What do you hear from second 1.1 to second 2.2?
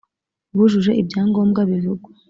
ngombwa bivugwa